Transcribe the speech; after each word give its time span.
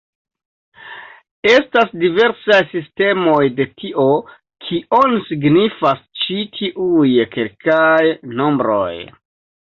Estas 1.49 1.91
diversaj 2.03 2.61
sistemoj 2.69 3.43
de 3.59 3.67
tio, 3.81 4.05
kion 4.69 5.13
signifas 5.27 6.01
ĉi 6.21 6.39
tiuj 6.61 7.11
kelkaj 7.37 8.07
nombroj. 8.41 8.95